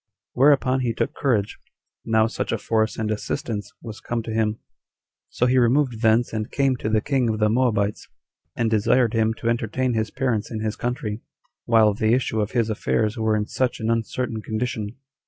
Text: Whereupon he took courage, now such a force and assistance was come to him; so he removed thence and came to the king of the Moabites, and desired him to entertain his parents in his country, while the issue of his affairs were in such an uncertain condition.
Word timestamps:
Whereupon 0.33 0.79
he 0.79 0.93
took 0.95 1.13
courage, 1.13 1.59
now 2.03 2.25
such 2.25 2.51
a 2.51 2.57
force 2.57 2.97
and 2.97 3.11
assistance 3.11 3.71
was 3.83 3.99
come 3.99 4.23
to 4.23 4.33
him; 4.33 4.57
so 5.29 5.45
he 5.45 5.59
removed 5.59 6.01
thence 6.01 6.33
and 6.33 6.49
came 6.49 6.75
to 6.77 6.89
the 6.89 7.01
king 7.01 7.29
of 7.29 7.37
the 7.37 7.49
Moabites, 7.49 8.07
and 8.55 8.67
desired 8.71 9.13
him 9.13 9.35
to 9.35 9.47
entertain 9.47 9.93
his 9.93 10.09
parents 10.09 10.49
in 10.49 10.61
his 10.61 10.75
country, 10.75 11.21
while 11.65 11.93
the 11.93 12.15
issue 12.15 12.41
of 12.41 12.53
his 12.53 12.67
affairs 12.67 13.15
were 13.15 13.35
in 13.35 13.45
such 13.45 13.79
an 13.79 13.91
uncertain 13.91 14.41
condition. 14.41 14.95